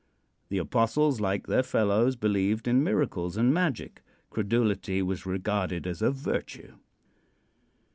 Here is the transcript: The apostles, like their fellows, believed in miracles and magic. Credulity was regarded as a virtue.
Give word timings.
The 0.49 0.57
apostles, 0.57 1.21
like 1.21 1.45
their 1.45 1.61
fellows, 1.61 2.15
believed 2.15 2.67
in 2.67 2.83
miracles 2.83 3.37
and 3.37 3.53
magic. 3.53 4.01
Credulity 4.31 5.03
was 5.03 5.27
regarded 5.27 5.85
as 5.85 6.01
a 6.01 6.09
virtue. 6.09 6.77